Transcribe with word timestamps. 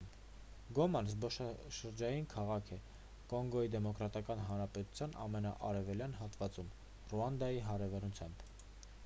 գոման 0.77 1.09
զբոսաշրջային 1.09 2.25
քաղաք 2.31 2.71
է 2.77 2.79
կոնգոյի 3.35 3.71
դեմոկրատական 3.77 4.43
հանրապետության 4.49 5.15
ամենաարևելյան 5.27 6.19
հատվածում 6.25 6.75
ռուանդայի 7.15 7.65
հարևանությամբ 7.69 8.49